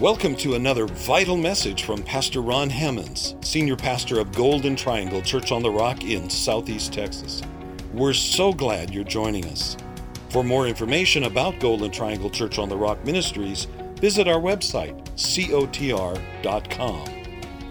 [0.00, 5.52] Welcome to another vital message from Pastor Ron Hammonds, Senior Pastor of Golden Triangle Church
[5.52, 7.42] on the Rock in Southeast Texas.
[7.92, 9.76] We're so glad you're joining us.
[10.30, 13.68] For more information about Golden Triangle Church on the Rock Ministries,
[14.00, 17.04] visit our website, cotr.com.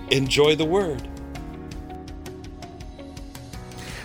[0.09, 1.09] Enjoy the Word.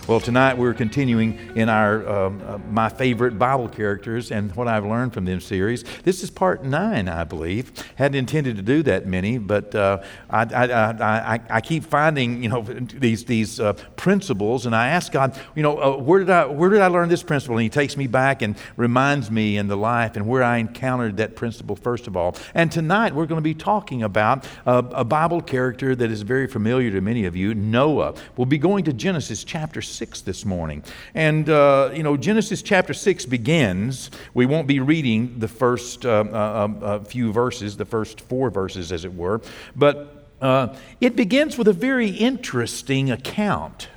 [0.08, 4.86] Well, tonight we're continuing in our um, uh, my favorite Bible characters and what I've
[4.86, 5.84] learned from them series.
[6.02, 7.70] This is part nine, I believe.
[7.96, 10.00] Hadn't intended to do that many, but uh,
[10.30, 15.12] I, I, I, I, keep finding you know these these uh, principles, and I ask
[15.12, 17.58] God, you know, uh, where did I where did I learn this principle?
[17.58, 21.18] And He takes me back and reminds me in the life and where I encountered
[21.18, 22.34] that principle first of all.
[22.54, 26.90] And tonight we're going to be talking about a Bible character that is very familiar
[26.92, 28.14] to many of you, Noah.
[28.38, 30.84] We'll be going to Genesis chapter 6 this morning.
[31.14, 34.10] And, uh, you know, Genesis chapter 6 begins.
[34.32, 38.92] We won't be reading the first uh, uh, uh, few verses, the first four verses,
[38.92, 39.40] as it were,
[39.74, 43.88] but uh, it begins with a very interesting account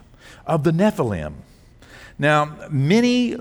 [0.48, 1.34] of the Nephilim.
[2.18, 3.38] Now, many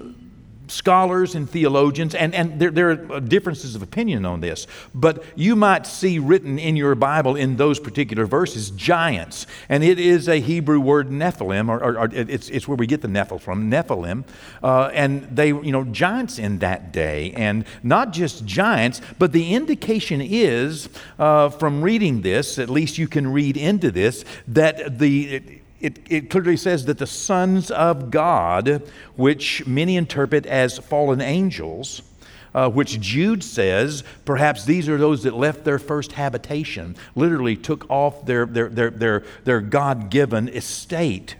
[0.70, 5.56] scholars and theologians, and, and there, there are differences of opinion on this, but you
[5.56, 9.46] might see written in your Bible in those particular verses giants.
[9.68, 13.02] And it is a Hebrew word, Nephilim, or, or, or it's, it's where we get
[13.02, 14.24] the Nephil from, Nephilim.
[14.62, 17.32] Uh, and they, you know, giants in that day.
[17.32, 23.08] And not just giants, but the indication is uh, from reading this, at least you
[23.08, 28.82] can read into this, that the it, it, clearly says that the sons of God,
[29.16, 32.02] which many interpret as fallen angels,
[32.54, 37.88] uh, which Jude says perhaps these are those that left their first habitation, literally took
[37.88, 41.36] off their, their, their, their, their God given estate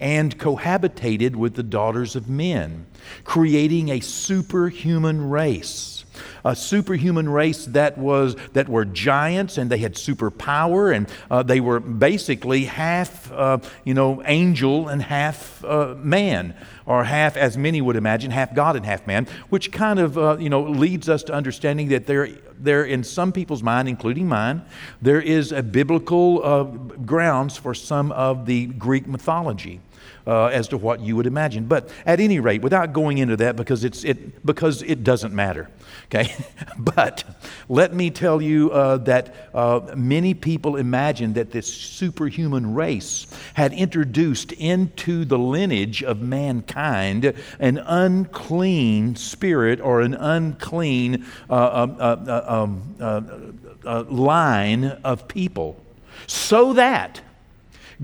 [0.00, 2.86] and cohabitated with the daughters of men,
[3.24, 6.01] creating a superhuman race
[6.44, 11.60] a superhuman race that was that were giants and they had superpower and uh, they
[11.60, 16.54] were basically half uh, you know angel and half uh, man
[16.86, 20.36] or half as many would imagine half god and half man which kind of uh,
[20.38, 22.28] you know leads us to understanding that there
[22.58, 24.62] there in some people's mind including mine
[25.00, 26.64] there is a biblical uh,
[27.04, 29.80] grounds for some of the greek mythology
[30.26, 31.66] uh, as to what you would imagine.
[31.66, 35.68] But at any rate, without going into that because, it's, it, because it doesn't matter,
[36.06, 36.34] okay?
[36.78, 37.24] but
[37.68, 43.72] let me tell you uh, that uh, many people imagine that this superhuman race had
[43.72, 52.62] introduced into the lineage of mankind an unclean spirit or an unclean uh, uh, uh,
[52.62, 55.82] um, line of people
[56.26, 57.20] so that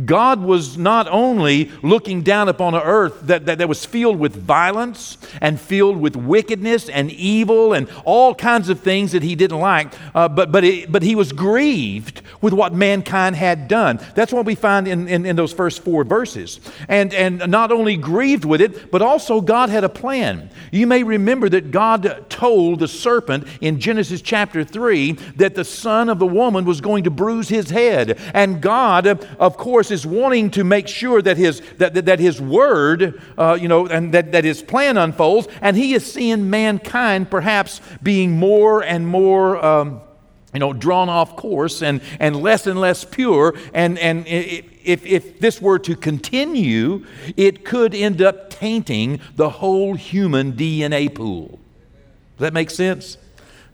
[0.05, 4.37] God was not only looking down upon an earth that, that, that, was filled with
[4.37, 9.59] violence and filled with wickedness and evil and all kinds of things that he didn't
[9.59, 13.99] like, uh, but, but, it, but he was grieved with what mankind had done.
[14.15, 16.61] That's what we find in, in, in those first four verses.
[16.87, 20.51] And, and not only grieved with it, but also God had a plan.
[20.71, 26.09] You may remember that God told the serpent in Genesis chapter 3 that the son
[26.09, 28.19] of the woman was going to bruise his head.
[28.33, 32.21] And God, of course, course, is wanting to make sure that his, that, that, that
[32.21, 35.49] his word, uh, you know, and that, that his plan unfolds.
[35.61, 39.65] And he is seeing mankind perhaps being more and more.
[39.65, 40.01] Um,
[40.55, 43.55] you know, drawn off course and, and less and less pure.
[43.75, 47.05] And, and if, if this were to continue,
[47.37, 51.61] it could end up tainting the whole human DNA pool.
[52.39, 53.19] Does that make sense?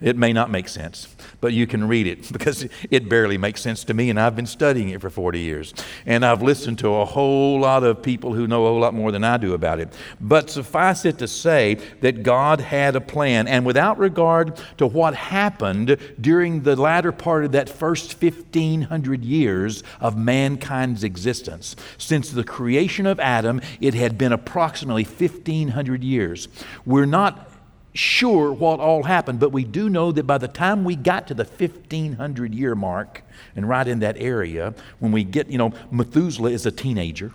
[0.04, 1.09] It may not make sense
[1.44, 4.47] but you can read it because it barely makes sense to me, and I've been
[4.47, 5.75] studying it for 40 years.
[6.06, 9.12] And I've listened to a whole lot of people who know a whole lot more
[9.12, 9.92] than I do about it.
[10.19, 15.15] But suffice it to say that God had a plan, and without regard to what
[15.15, 22.42] happened during the latter part of that first 1500 years of mankind's existence, since the
[22.42, 26.48] creation of Adam, it had been approximately 1500 years.
[26.86, 27.51] We're not
[27.94, 31.34] sure what all happened, but we do know that by the time we got to
[31.34, 33.22] the 1500 year mark,
[33.56, 37.32] and right in that area, when we get, you know, Methuselah is a teenager.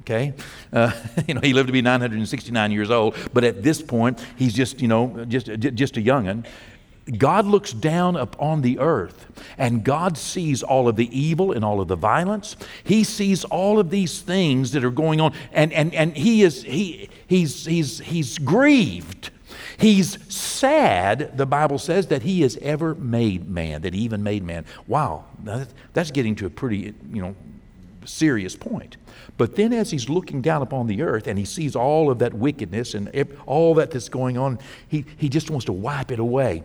[0.00, 0.34] Okay,
[0.72, 0.92] uh,
[1.28, 4.80] you know he lived to be 969 years old, but at this point he's just,
[4.80, 6.44] you know, just just a youngin.
[7.18, 9.26] God looks down upon the earth
[9.58, 12.56] and God sees all of the evil and all of the violence.
[12.84, 16.62] He sees all of these things that are going on and, and, and he is
[16.62, 19.30] he, he's, he's, he's grieved
[19.78, 24.42] He's sad, the Bible says, that he has ever made man, that he even made
[24.42, 24.64] man.
[24.86, 25.24] Wow,
[25.92, 27.34] that's getting to a pretty, you know,
[28.04, 28.96] serious point.
[29.36, 32.34] But then as he's looking down upon the earth and he sees all of that
[32.34, 33.10] wickedness and
[33.46, 34.58] all that that's going on,
[34.88, 36.64] he, he just wants to wipe it away.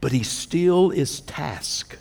[0.00, 1.98] But he still is tasked.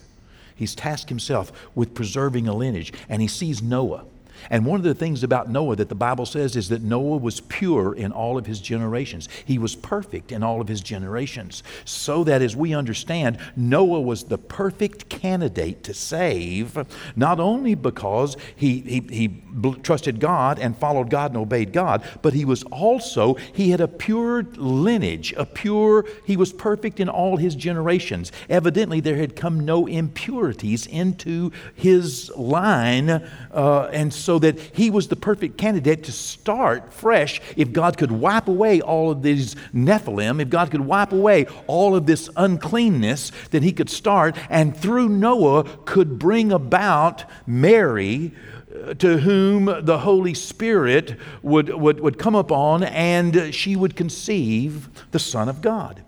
[0.56, 2.94] He's tasked himself with preserving a lineage.
[3.10, 4.06] And he sees Noah.
[4.50, 7.42] And one of the things about Noah that the Bible says is that Noah was
[7.42, 9.28] pure in all of his generations.
[9.46, 11.64] He was perfect in all of his generations.
[11.86, 16.78] So that as we understand, Noah was the perfect candidate to save,
[17.16, 19.42] not only because he, he, he
[19.82, 23.88] trusted God and followed God and obeyed God, but he was also, he had a
[23.88, 28.32] pure lineage, a pure, he was perfect in all his generations.
[28.50, 33.10] Evidently, there had come no impurities into his line.
[33.10, 37.98] Uh, and so so that he was the perfect candidate to start fresh if God
[37.98, 42.30] could wipe away all of these Nephilim, if God could wipe away all of this
[42.36, 48.32] uncleanness, then he could start and through Noah could bring about Mary
[48.72, 55.10] uh, to whom the Holy Spirit would, would, would come upon and she would conceive
[55.10, 56.04] the Son of God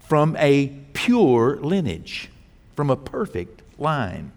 [0.00, 2.30] from a pure lineage,
[2.74, 4.32] from a perfect line.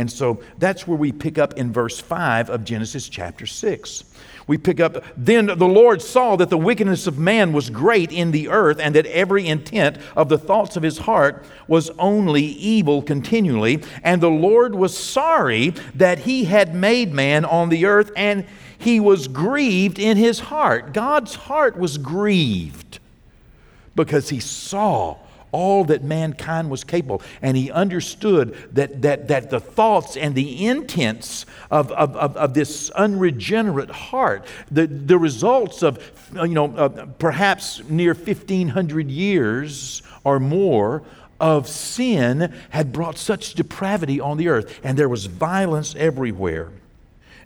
[0.00, 4.04] And so that's where we pick up in verse 5 of Genesis chapter 6.
[4.46, 8.30] We pick up, then the Lord saw that the wickedness of man was great in
[8.30, 13.02] the earth, and that every intent of the thoughts of his heart was only evil
[13.02, 13.82] continually.
[14.02, 18.46] And the Lord was sorry that he had made man on the earth, and
[18.78, 20.94] he was grieved in his heart.
[20.94, 23.00] God's heart was grieved
[23.94, 25.18] because he saw
[25.52, 27.22] all that mankind was capable.
[27.42, 32.54] And he understood that, that, that the thoughts and the intents of, of, of, of
[32.54, 35.98] this unregenerate heart, the, the results of,
[36.34, 41.02] you know, uh, perhaps near 1,500 years or more
[41.40, 46.70] of sin had brought such depravity on the earth, and there was violence everywhere.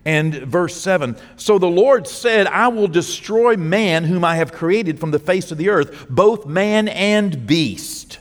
[0.05, 5.01] And verse 7 So the Lord said, I will destroy man whom I have created
[5.01, 8.19] from the face of the earth, both man and beast,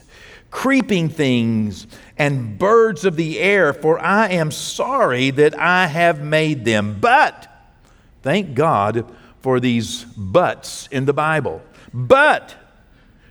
[0.49, 1.87] creeping things
[2.17, 6.97] and birds of the air, for I am sorry that I have made them.
[7.01, 7.49] But,
[8.21, 9.05] thank God
[9.41, 11.61] for these buts in the Bible.
[11.93, 12.55] But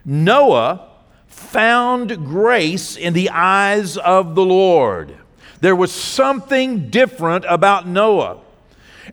[0.04, 0.88] Noah
[1.26, 5.16] found grace in the eyes of the Lord.
[5.62, 8.40] There was something different about Noah.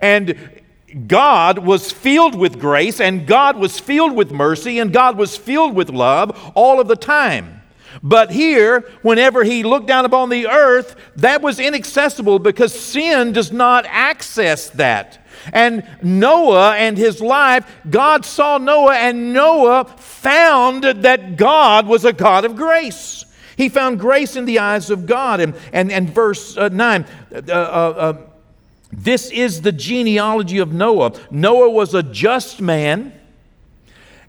[0.02, 0.64] And
[1.06, 5.76] God was filled with grace, and God was filled with mercy, and God was filled
[5.76, 7.62] with love all of the time.
[8.02, 13.52] But here, whenever he looked down upon the earth, that was inaccessible because sin does
[13.52, 15.24] not access that.
[15.54, 22.14] And Noah and his life, God saw Noah, and Noah found that God was a
[22.14, 23.26] God of grace.
[23.60, 25.42] He found grace in the eyes of God.
[25.42, 28.18] And, and, and verse uh, 9, uh, uh, uh,
[28.90, 31.12] this is the genealogy of Noah.
[31.30, 33.12] Noah was a just man,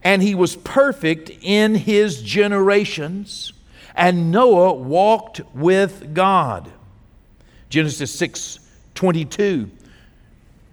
[0.03, 3.53] and he was perfect in his generations.
[3.94, 6.69] And Noah walked with God.
[7.69, 8.59] Genesis 6
[8.97, 9.71] 22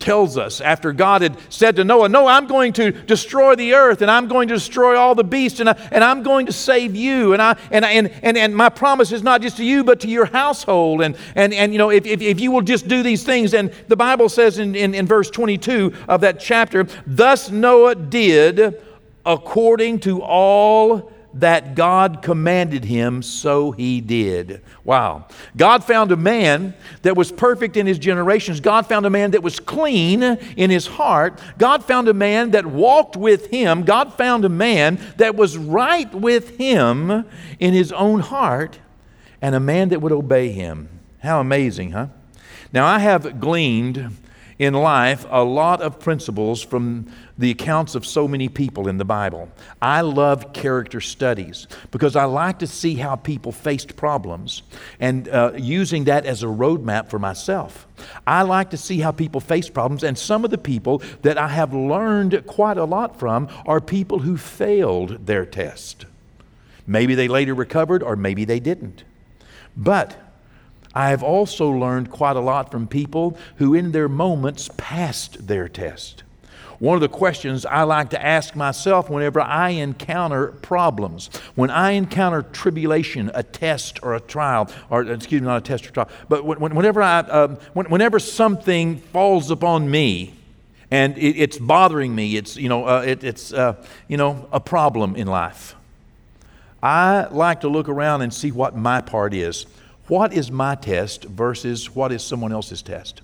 [0.07, 4.01] tells us after God had said to Noah, No, I'm going to destroy the earth
[4.01, 6.95] and I'm going to destroy all the beasts and, I, and I'm going to save
[6.95, 7.33] you.
[7.33, 10.07] And, I, and, and, and, and my promise is not just to you, but to
[10.07, 11.01] your household.
[11.01, 13.69] And, and, and you know, if, if, if you will just do these things, and
[13.89, 18.81] the Bible says in, in, in verse 22 of that chapter, Thus Noah did
[19.25, 24.61] according to all that God commanded him, so he did.
[24.83, 25.27] Wow.
[25.55, 28.59] God found a man that was perfect in his generations.
[28.59, 31.39] God found a man that was clean in his heart.
[31.57, 33.83] God found a man that walked with him.
[33.83, 37.25] God found a man that was right with him
[37.59, 38.79] in his own heart,
[39.41, 40.89] and a man that would obey him.
[41.19, 42.07] How amazing, huh?
[42.73, 44.17] Now, I have gleaned
[44.59, 49.05] in life a lot of principles from the accounts of so many people in the
[49.05, 49.49] Bible.
[49.81, 54.63] I love character studies because I like to see how people faced problems
[54.99, 57.87] and uh, using that as a roadmap for myself.
[58.25, 61.47] I like to see how people face problems, and some of the people that I
[61.49, 66.05] have learned quite a lot from are people who failed their test.
[66.85, 69.03] Maybe they later recovered, or maybe they didn't.
[69.75, 70.15] But
[70.93, 75.67] I have also learned quite a lot from people who, in their moments, passed their
[75.67, 76.23] test.
[76.79, 81.91] One of the questions I like to ask myself whenever I encounter problems, when I
[81.91, 86.09] encounter tribulation, a test or a trial, or excuse me, not a test or trial,
[86.29, 90.33] but whenever, I, uh, whenever something falls upon me,
[90.91, 92.37] and it, it's bothering me.
[92.37, 95.75] It's you know uh, it, it's uh, you know a problem in life.
[96.81, 99.65] I like to look around and see what my part is.
[100.07, 103.21] What is my test versus what is someone else's test?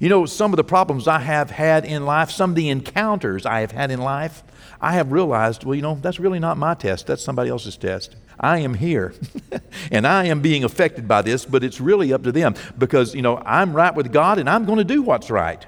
[0.00, 3.44] You know, some of the problems I have had in life, some of the encounters
[3.44, 4.42] I have had in life,
[4.80, 7.06] I have realized, well, you know, that's really not my test.
[7.06, 8.16] That's somebody else's test.
[8.40, 9.12] I am here
[9.92, 13.20] and I am being affected by this, but it's really up to them because, you
[13.20, 15.64] know, I'm right with God and I'm going to do what's right.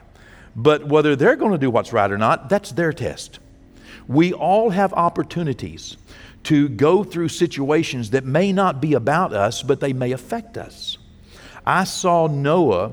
[0.56, 3.38] But whether they're going to do what's right or not, that's their test.
[4.08, 5.98] We all have opportunities
[6.44, 10.96] to go through situations that may not be about us, but they may affect us.
[11.66, 12.92] I saw Noah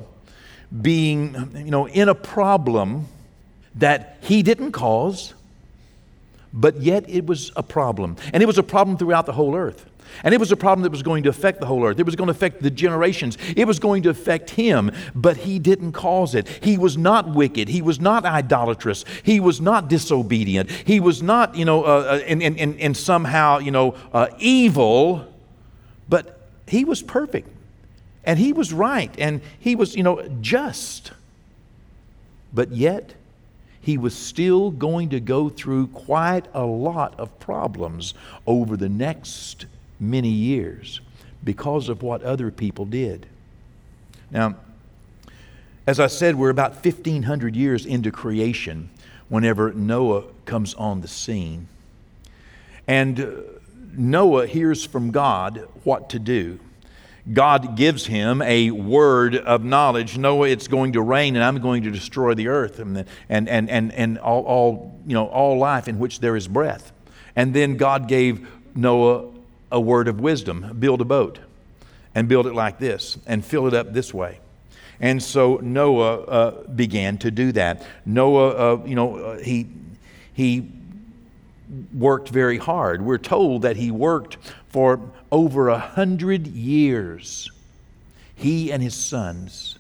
[0.82, 3.08] being, you know, in a problem
[3.76, 5.34] that he didn't cause,
[6.54, 8.16] but yet it was a problem.
[8.34, 9.86] And it was a problem throughout the whole earth.
[10.24, 12.00] And it was a problem that was going to affect the whole earth.
[12.00, 13.38] It was going to affect the generations.
[13.56, 16.48] It was going to affect him, but he didn't cause it.
[16.48, 17.70] He was not wicked.
[17.70, 19.06] He was not idolatrous.
[19.24, 20.72] He was not disobedient.
[20.72, 25.32] He was not, you know, uh, and, and, and, and somehow, you know, uh, evil,
[26.08, 27.48] but he was perfect.
[28.30, 29.12] And he was right.
[29.18, 31.14] And he was, you know, just.
[32.54, 33.16] But yet,
[33.82, 38.14] he was still going to go through quite a lot of problems
[38.46, 39.66] over the next
[40.00, 41.02] many years
[41.44, 43.26] because of what other people did.
[44.30, 44.58] Now,
[45.88, 48.92] as I said, we're about 1,500 years into creation
[49.30, 51.68] whenever Noah comes on the scene.
[52.88, 53.32] And uh,
[53.94, 56.60] Noah hears from God what to do.
[57.32, 60.18] God gives him a word of knowledge.
[60.18, 63.70] Noah, it's going to rain and I'm going to destroy the earth and, and, and,
[63.70, 66.92] and, and all, all, you know, all life in which there is breath.
[67.36, 69.30] And then God gave Noah
[69.72, 71.40] a word of wisdom build a boat
[72.16, 74.40] and build it like this and fill it up this way.
[75.00, 77.86] And so Noah uh, began to do that.
[78.06, 79.68] Noah, uh, you know, uh, he,
[80.34, 80.72] he
[81.94, 83.02] worked very hard.
[83.02, 84.38] We're told that he worked
[84.70, 85.00] for
[85.32, 87.50] over a hundred years,
[88.36, 89.78] he and his sons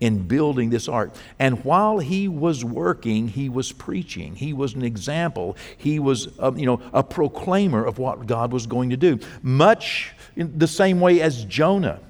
[0.00, 1.14] in building this ark.
[1.38, 4.34] And while he was working, he was preaching.
[4.34, 5.56] He was an example.
[5.78, 9.18] He was, a, you know, a proclaimer of what God was going to do.
[9.42, 12.00] Much in the same way as Jonah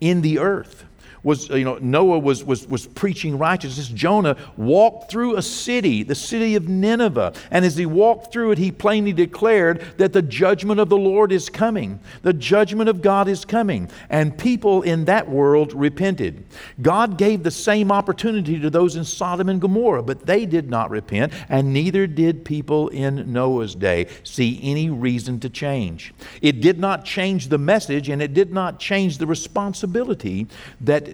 [0.00, 0.84] in the earth
[1.22, 3.88] was, uh, you know, Noah was, was, was preaching righteousness.
[3.88, 7.32] Jonah walked through a city, the city of Nineveh.
[7.50, 11.32] And as he walked through it, he plainly declared that the judgment of the Lord
[11.32, 12.00] is coming.
[12.22, 13.90] The judgment of God is coming.
[14.10, 16.44] And people in that world repented.
[16.80, 20.90] God gave the same opportunity to those in Sodom and Gomorrah, but they did not
[20.90, 26.14] repent, and neither did people in Noah's day see any reason to change.
[26.40, 30.46] It did not change the message, and it did not change the responsibility
[30.80, 31.11] that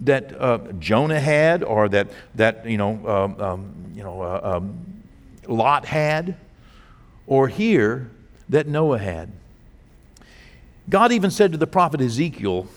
[0.00, 5.02] that uh, Jonah had or that, that you know, um, um, you know, uh, um,
[5.46, 6.36] Lot had,
[7.26, 8.10] or here
[8.48, 9.30] that Noah had.
[10.88, 12.68] God even said to the prophet Ezekiel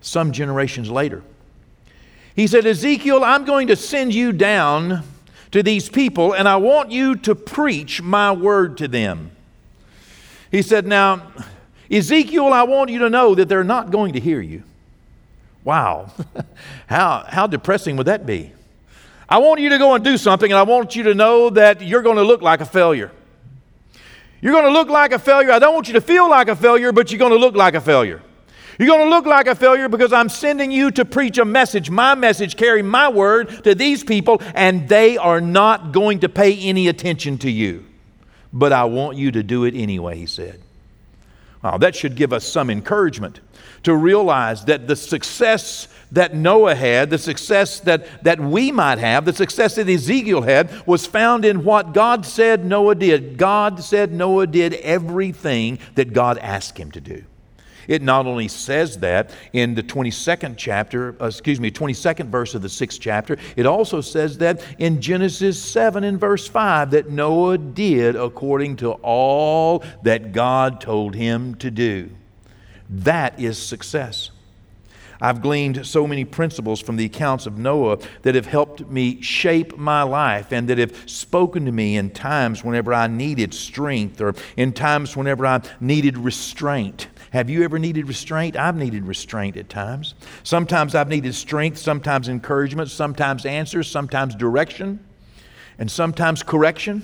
[0.00, 1.22] some generations later,
[2.34, 5.04] He said, Ezekiel, I'm going to send you down
[5.52, 9.30] to these people and I want you to preach my word to them.
[10.50, 11.32] He said, Now,
[11.90, 14.64] Ezekiel, I want you to know that they're not going to hear you.
[15.64, 16.12] Wow.
[16.86, 18.52] how, how depressing would that be?
[19.28, 21.80] I want you to go and do something, and I want you to know that
[21.80, 23.10] you're going to look like a failure.
[24.42, 25.50] You're going to look like a failure.
[25.50, 27.74] I don't want you to feel like a failure, but you're going to look like
[27.74, 28.22] a failure.
[28.78, 31.88] You're going to look like a failure because I'm sending you to preach a message,
[31.88, 36.58] my message, carry my word to these people, and they are not going to pay
[36.58, 37.86] any attention to you.
[38.52, 40.60] But I want you to do it anyway, he said.
[41.64, 43.40] Wow, that should give us some encouragement
[43.84, 49.24] to realize that the success that Noah had, the success that, that we might have,
[49.24, 53.38] the success that Ezekiel had, was found in what God said Noah did.
[53.38, 57.24] God said Noah did everything that God asked him to do.
[57.88, 62.62] It not only says that in the 22nd chapter, uh, excuse me, 22nd verse of
[62.62, 67.58] the 6th chapter, it also says that in Genesis 7 and verse 5 that Noah
[67.58, 72.10] did according to all that God told him to do.
[72.88, 74.30] That is success.
[75.20, 79.78] I've gleaned so many principles from the accounts of Noah that have helped me shape
[79.78, 84.34] my life and that have spoken to me in times whenever I needed strength or
[84.56, 87.06] in times whenever I needed restraint.
[87.34, 88.56] Have you ever needed restraint?
[88.56, 90.14] I've needed restraint at times.
[90.44, 95.04] Sometimes I've needed strength, sometimes encouragement, sometimes answers, sometimes direction,
[95.76, 97.02] and sometimes correction,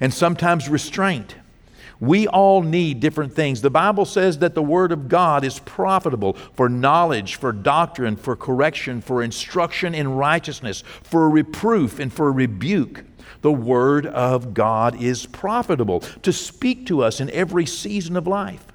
[0.00, 1.36] and sometimes restraint.
[2.00, 3.62] We all need different things.
[3.62, 8.34] The Bible says that the Word of God is profitable for knowledge, for doctrine, for
[8.34, 13.04] correction, for instruction in righteousness, for reproof, and for rebuke.
[13.42, 18.71] The Word of God is profitable to speak to us in every season of life.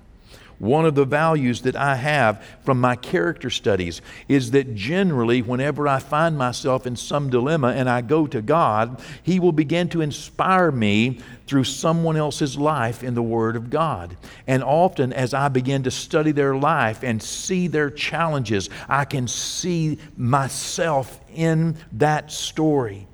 [0.60, 5.88] One of the values that I have from my character studies is that generally, whenever
[5.88, 10.02] I find myself in some dilemma and I go to God, He will begin to
[10.02, 14.18] inspire me through someone else's life in the Word of God.
[14.48, 19.28] And often, as I begin to study their life and see their challenges, I can
[19.28, 23.08] see myself in that story.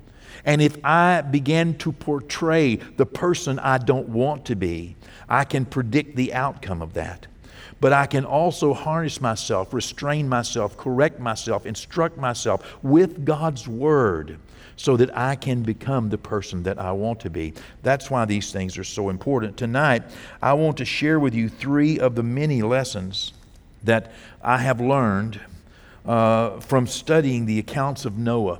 [0.46, 4.96] And if I begin to portray the person I don't want to be,
[5.28, 7.26] I can predict the outcome of that
[7.80, 14.38] but I can also harness myself, restrain myself, correct myself, instruct myself with God's Word
[14.76, 17.54] so that I can become the person that I want to be.
[17.82, 19.56] That's why these things are so important.
[19.56, 20.02] Tonight,
[20.42, 23.32] I want to share with you three of the many lessons
[23.84, 25.40] that I have learned
[26.04, 28.58] uh, from studying the accounts of Noah.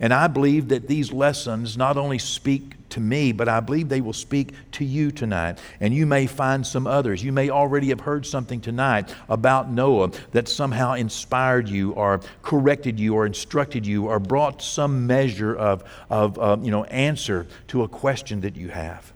[0.00, 4.00] And I believe that these lessons not only speak to me, but I believe they
[4.00, 5.58] will speak to you tonight.
[5.80, 7.22] And you may find some others.
[7.22, 13.00] You may already have heard something tonight about Noah that somehow inspired you or corrected
[13.00, 17.82] you or instructed you or brought some measure of, of uh, you know, answer to
[17.82, 19.12] a question that you have.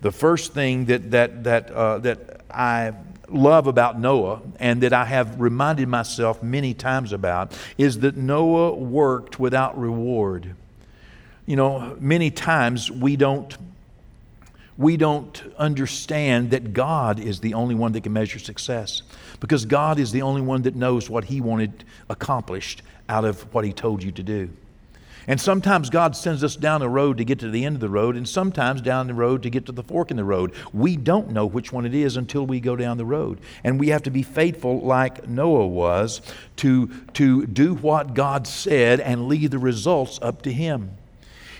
[0.00, 2.92] The first thing that, that, that, uh, that I
[3.28, 8.74] love about Noah and that I have reminded myself many times about is that Noah
[8.74, 10.54] worked without reward.
[11.48, 13.56] You know, many times we don't
[14.76, 19.00] we don't understand that God is the only one that can measure success
[19.40, 23.64] because God is the only one that knows what he wanted accomplished out of what
[23.64, 24.50] he told you to do.
[25.26, 27.88] And sometimes God sends us down a road to get to the end of the
[27.88, 30.52] road, and sometimes down the road to get to the fork in the road.
[30.74, 33.40] We don't know which one it is until we go down the road.
[33.64, 36.20] And we have to be faithful, like Noah was,
[36.56, 40.90] to, to do what God said and leave the results up to Him.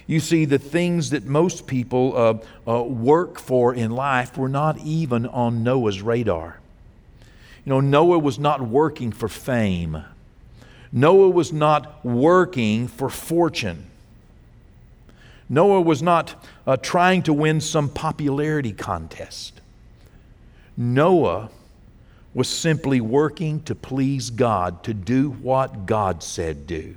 [0.08, 4.78] You see, the things that most people uh, uh, work for in life were not
[4.78, 6.58] even on Noah's radar.
[7.66, 10.02] You know, Noah was not working for fame.
[10.90, 13.84] Noah was not working for fortune.
[15.46, 19.60] Noah was not uh, trying to win some popularity contest.
[20.74, 21.50] Noah
[22.32, 26.96] was simply working to please God, to do what God said do.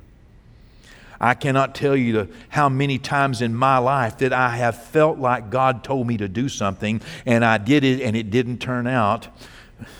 [1.22, 5.50] I cannot tell you how many times in my life that I have felt like
[5.50, 9.28] God told me to do something and I did it and it didn't turn out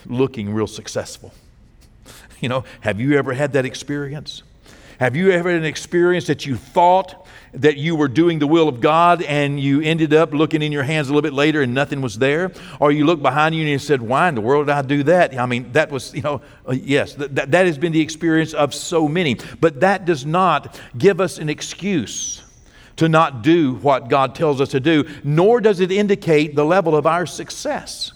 [0.04, 1.32] looking real successful.
[2.40, 4.42] You know, have you ever had that experience?
[4.98, 7.21] Have you ever had an experience that you thought
[7.54, 10.82] that you were doing the will of God and you ended up looking in your
[10.82, 12.52] hands a little bit later and nothing was there?
[12.80, 15.02] Or you look behind you and you said, Why in the world did I do
[15.04, 15.38] that?
[15.38, 18.74] I mean, that was, you know, uh, yes, that, that has been the experience of
[18.74, 19.36] so many.
[19.60, 22.42] But that does not give us an excuse
[22.96, 26.94] to not do what God tells us to do, nor does it indicate the level
[26.96, 28.12] of our success.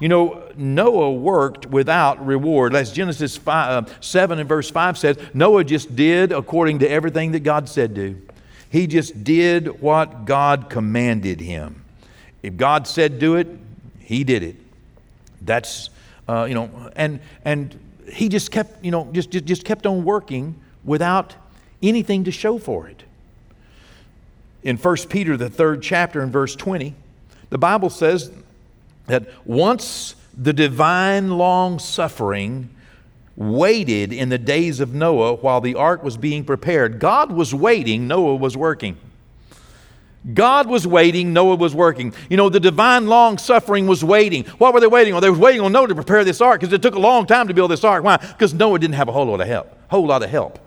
[0.00, 2.74] You know, Noah worked without reward.
[2.74, 7.30] As Genesis 5, uh, 7 and verse 5 says, Noah just did according to everything
[7.32, 8.20] that God said do.
[8.72, 11.84] He just did what God commanded him.
[12.42, 13.46] If God said do it,
[14.00, 14.56] he did it.
[15.42, 15.90] That's,
[16.26, 17.78] uh, you know, and, and
[18.10, 20.54] he just kept, you know, just, just, just kept on working
[20.84, 21.34] without
[21.82, 23.02] anything to show for it.
[24.62, 26.94] In 1 Peter, the third chapter, in verse 20,
[27.50, 28.30] the Bible says,
[29.06, 32.70] that once the divine long suffering
[33.36, 38.06] waited in the days of Noah while the ark was being prepared, God was waiting,
[38.06, 38.96] Noah was working.
[40.34, 42.14] God was waiting, Noah was working.
[42.30, 44.44] You know, the divine long suffering was waiting.
[44.58, 45.20] What were they waiting on?
[45.20, 47.48] They were waiting on Noah to prepare this ark because it took a long time
[47.48, 48.04] to build this ark.
[48.04, 48.18] Why?
[48.18, 49.76] Because Noah didn't have a whole lot of help.
[49.90, 50.60] Whole lot of help.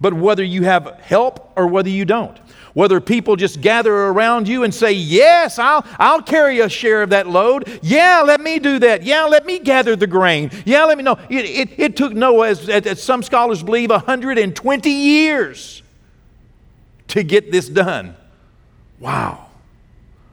[0.00, 2.36] But whether you have help or whether you don't,
[2.74, 7.10] whether people just gather around you and say, Yes, I'll, I'll carry a share of
[7.10, 7.80] that load.
[7.82, 9.02] Yeah, let me do that.
[9.02, 10.50] Yeah, let me gather the grain.
[10.66, 11.18] Yeah, let me know.
[11.30, 15.82] It, it, it took Noah, as, as some scholars believe, 120 years
[17.08, 18.14] to get this done.
[19.00, 19.46] Wow.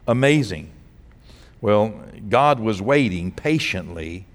[0.06, 0.70] Amazing.
[1.62, 1.94] Well,
[2.28, 4.26] God was waiting patiently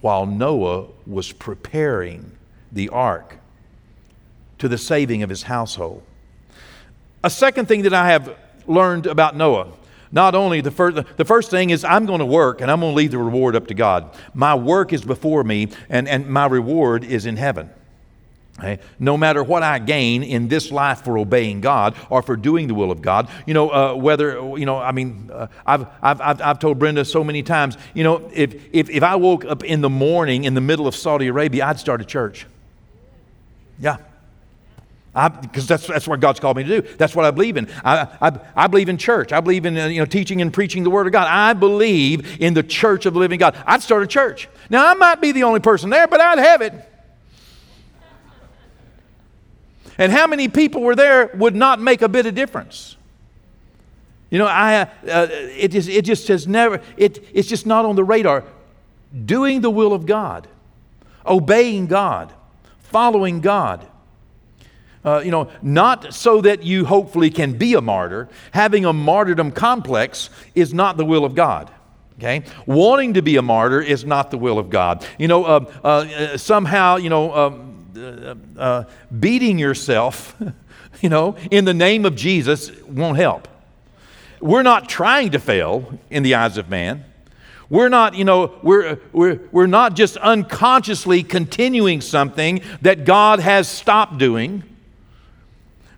[0.00, 2.32] while Noah was preparing
[2.72, 3.35] the ark
[4.58, 6.02] to the saving of his household.
[7.22, 9.72] A second thing that I have learned about Noah
[10.12, 12.92] not only the first, the first thing is I'm going to work and I'm going
[12.92, 14.14] to leave the reward up to God.
[14.34, 17.70] My work is before me and, and my reward is in heaven.
[18.58, 18.78] Okay?
[18.98, 22.74] No matter what I gain in this life for obeying God or for doing the
[22.74, 26.40] will of God, you know, uh, whether, you know, I mean, uh, I've, I've, I've,
[26.40, 29.82] I've, told Brenda so many times, you know, if, if, if I woke up in
[29.82, 32.46] the morning in the middle of Saudi Arabia, I'd start a church.
[33.78, 33.98] Yeah.
[35.16, 36.88] Because that's, that's what God's called me to do.
[36.96, 37.68] That's what I believe in.
[37.82, 39.32] I, I, I believe in church.
[39.32, 41.26] I believe in uh, you know, teaching and preaching the Word of God.
[41.26, 43.56] I believe in the church of the living God.
[43.66, 44.46] I'd start a church.
[44.68, 46.74] Now, I might be the only person there, but I'd have it.
[49.96, 52.96] And how many people were there would not make a bit of difference.
[54.28, 57.96] You know, I, uh, it, just, it just has never, it, it's just not on
[57.96, 58.44] the radar.
[59.24, 60.46] Doing the will of God,
[61.24, 62.34] obeying God,
[62.80, 63.86] following God.
[65.06, 68.28] Uh, you know, not so that you hopefully can be a martyr.
[68.50, 71.70] Having a martyrdom complex is not the will of God.
[72.18, 72.42] Okay?
[72.66, 75.06] Wanting to be a martyr is not the will of God.
[75.16, 78.84] You know, uh, uh, somehow, you know, um, uh, uh,
[79.18, 80.34] beating yourself,
[81.00, 83.46] you know, in the name of Jesus won't help.
[84.40, 87.04] We're not trying to fail in the eyes of man.
[87.68, 93.68] We're not, you know, we're, we're, we're not just unconsciously continuing something that God has
[93.68, 94.62] stopped doing.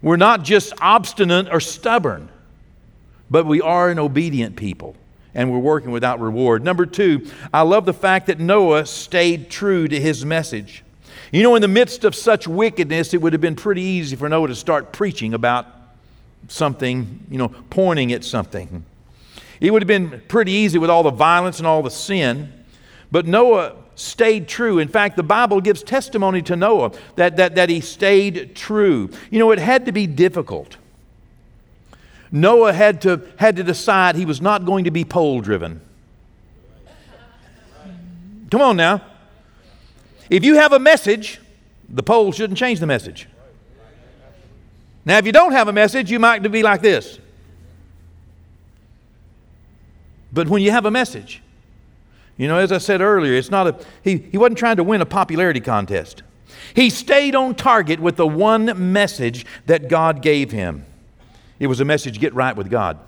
[0.02, 2.28] We're not just obstinate or stubborn,
[3.30, 4.96] but we are an obedient people
[5.34, 6.64] and we're working without reward.
[6.64, 10.82] Number two, I love the fact that Noah stayed true to his message.
[11.30, 14.28] You know, in the midst of such wickedness, it would have been pretty easy for
[14.28, 15.66] Noah to start preaching about
[16.48, 18.84] something, you know, pointing at something.
[19.60, 22.52] It would have been pretty easy with all the violence and all the sin.
[23.10, 24.78] But Noah stayed true.
[24.78, 29.10] In fact, the Bible gives testimony to Noah that, that, that he stayed true.
[29.30, 30.76] You know, it had to be difficult.
[32.30, 35.80] Noah had to, had to decide he was not going to be poll driven.
[38.50, 39.02] Come on now.
[40.30, 41.40] If you have a message,
[41.88, 43.26] the poll shouldn't change the message.
[45.04, 47.18] Now, if you don't have a message, you might be like this.
[50.32, 51.42] But when you have a message,
[52.38, 55.02] you know, as I said earlier, it's not a, he, he wasn't trying to win
[55.02, 56.22] a popularity contest.
[56.72, 60.86] He stayed on target with the one message that God gave him.
[61.58, 62.98] It was a message get right with God.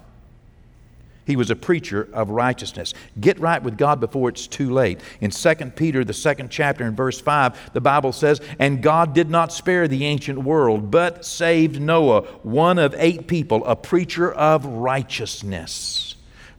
[1.27, 2.93] He was a preacher of righteousness.
[3.21, 4.99] Get right with God before it's too late.
[5.21, 9.31] In 2 Peter, the second chapter, in verse 5, the Bible says, And God did
[9.31, 14.65] not spare the ancient world, but saved Noah, one of eight people, a preacher of
[14.67, 16.10] righteousness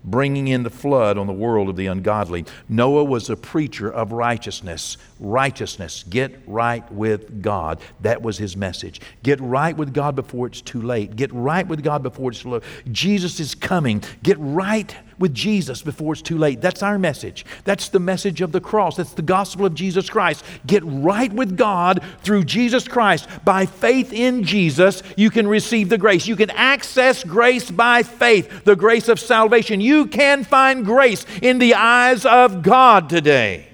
[0.04, 2.46] bringing in the flood on the world of the ungodly.
[2.68, 4.98] Noah was a preacher of righteousness.
[5.20, 6.04] Righteousness.
[6.10, 7.80] Get right with God.
[8.02, 9.02] That was his message.
[9.24, 11.16] Get right with God before it's too late.
[11.16, 12.64] Get right with God before it's too late.
[12.92, 14.04] Jesus is coming.
[14.24, 16.60] Get right with Jesus before it's too late.
[16.60, 17.46] That's our message.
[17.64, 18.98] That's the message of the cross.
[18.98, 20.44] That's the gospel of Jesus Christ.
[20.66, 23.30] Get right with God through Jesus Christ.
[23.46, 26.28] By faith in Jesus, you can receive the grace.
[26.28, 29.80] You can access grace by faith, the grace of salvation.
[29.80, 33.68] You can find grace in the eyes of God today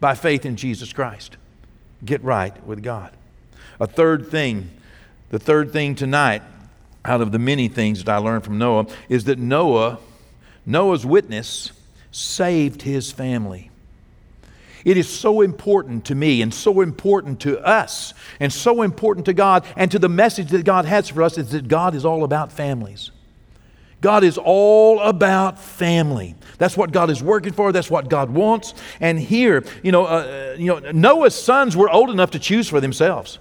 [0.00, 1.36] by faith in Jesus Christ.
[2.04, 3.10] Get right with God.
[3.80, 4.70] A third thing,
[5.30, 6.42] the third thing tonight
[7.04, 9.98] out of the many things that I learned from Noah is that Noah,
[10.64, 11.72] Noah's witness,
[12.10, 13.70] saved his family.
[14.84, 19.32] It is so important to me and so important to us and so important to
[19.32, 22.22] God and to the message that God has for us is that God is all
[22.22, 23.10] about families.
[24.02, 26.34] God is all about family.
[26.58, 27.72] That's what God is working for.
[27.72, 28.74] That's what God wants.
[29.00, 32.82] And here, you know, uh, you know, Noah's sons were old enough to choose for
[32.82, 33.38] themselves.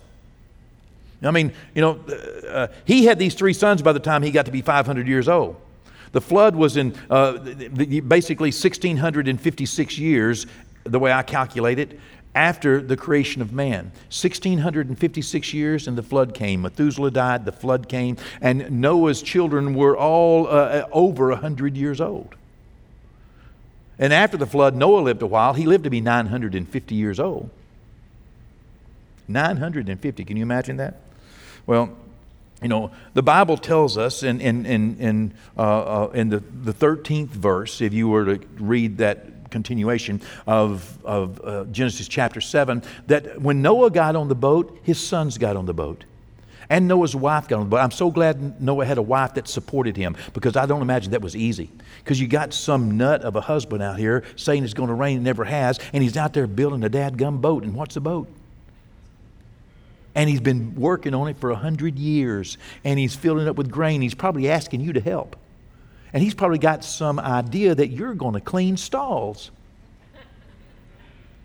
[1.24, 4.32] I mean, you know, uh, uh, he had these three sons by the time he
[4.32, 5.56] got to be 500 years old.
[6.12, 10.46] The flood was in uh, basically 1656 years,
[10.84, 12.00] the way I calculate it,
[12.36, 13.86] after the creation of man.
[14.10, 16.62] 1656 years, and the flood came.
[16.62, 22.00] Methuselah died, the flood came, and Noah's children were all uh, uh over 100 years
[22.00, 22.36] old.
[24.00, 25.54] And after the flood, Noah lived a while.
[25.54, 27.50] He lived to be 950 years old.
[29.28, 30.26] 950.
[30.26, 31.00] Can you imagine that?
[31.66, 31.96] Well,
[32.62, 36.74] you know, the Bible tells us in, in, in, in, uh, uh, in the, the
[36.74, 42.82] 13th verse, if you were to read that continuation of, of uh, Genesis chapter 7,
[43.08, 46.06] that when Noah got on the boat, his sons got on the boat.
[46.70, 47.80] And Noah's wife got on the boat.
[47.80, 51.22] I'm so glad Noah had a wife that supported him because I don't imagine that
[51.22, 51.70] was easy.
[52.04, 55.18] Because you got some nut of a husband out here saying it's going to rain,
[55.18, 57.64] it never has, and he's out there building a dadgum boat.
[57.64, 58.30] And what's a boat?
[60.16, 63.56] And he's been working on it for a hundred years and he's filling it up
[63.56, 64.02] with grain.
[64.02, 65.36] He's probably asking you to help.
[66.12, 69.50] And he's probably got some idea that you're going to clean stalls.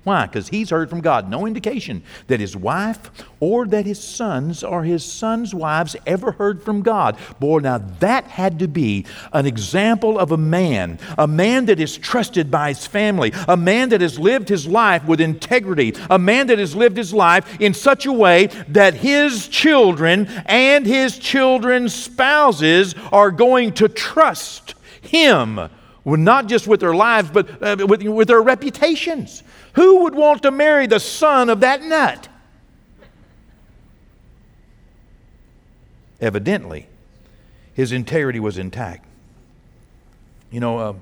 [0.09, 0.25] Why?
[0.25, 1.29] Because he's heard from God.
[1.29, 6.63] No indication that his wife or that his sons or his sons' wives ever heard
[6.63, 7.19] from God.
[7.39, 11.99] Boy, now that had to be an example of a man, a man that is
[11.99, 16.47] trusted by his family, a man that has lived his life with integrity, a man
[16.47, 21.95] that has lived his life in such a way that his children and his children's
[21.95, 25.61] spouses are going to trust him.
[26.07, 29.43] not just with their lives, but uh, with, with their reputations.
[29.79, 32.27] Who would want to marry the son of that nut?
[36.21, 36.89] Evidently,
[37.75, 39.07] his integrity was intact.
[40.51, 40.95] You know, uh,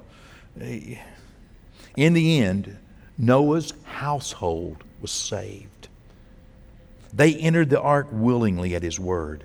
[1.97, 2.77] in the end,
[3.17, 5.89] Noah's household was saved.
[7.15, 9.43] They entered the ark willingly at his word.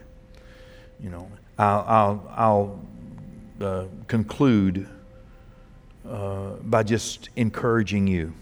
[1.00, 4.90] You know, I'll, I'll, I'll uh, conclude
[6.06, 8.34] uh, by just encouraging you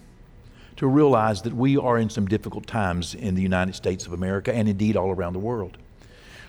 [0.80, 4.56] to realize that we are in some difficult times in the United States of America
[4.56, 5.78] and indeed all around the world.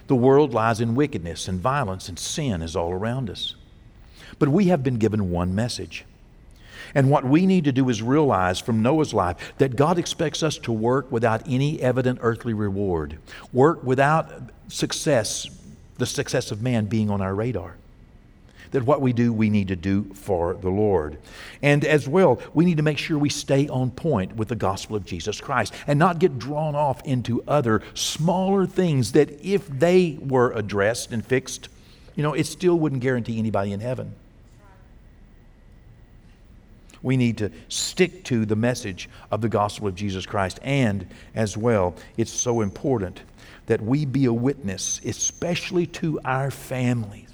[0.06, 3.56] The world lies in wickedness and violence and sin is all around us.
[4.38, 6.04] But we have been given one message.
[6.94, 10.58] And what we need to do is realize from Noah's life that God expects us
[10.58, 13.18] to work without any evident earthly reward,
[13.52, 14.30] work without
[14.68, 15.48] success,
[15.98, 17.74] the success of man being on our radar
[18.70, 21.18] that what we do, we need to do for the Lord.
[21.62, 24.96] And as well, we need to make sure we stay on point with the gospel
[24.96, 30.18] of Jesus Christ and not get drawn off into other smaller things that if they
[30.20, 31.68] were addressed and fixed,
[32.14, 34.14] you know, it still wouldn't guarantee anybody in heaven.
[37.02, 40.60] We need to stick to the message of the gospel of Jesus Christ.
[40.62, 43.22] And as well, it's so important
[43.66, 47.30] that we be a witness, especially to our families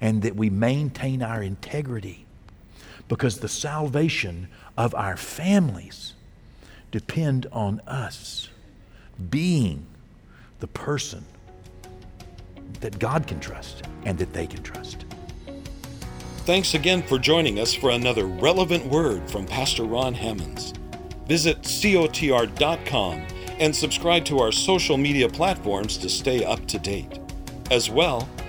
[0.00, 2.26] and that we maintain our integrity
[3.08, 6.14] because the salvation of our families
[6.90, 8.48] depend on us
[9.30, 9.86] being
[10.60, 11.24] the person
[12.80, 15.04] that God can trust and that they can trust.
[16.44, 20.72] Thanks again for joining us for another relevant word from Pastor Ron Hammonds.
[21.26, 23.26] Visit cotr.com
[23.58, 27.18] and subscribe to our social media platforms to stay up to date.
[27.70, 28.26] As well,